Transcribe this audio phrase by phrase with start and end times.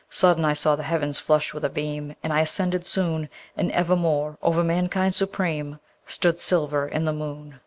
[0.09, 4.35] Sudden I saw the heavens flush with a beam, And I ascended soon, And evermore
[4.41, 7.59] over mankind supreme, Stood silver in the moon.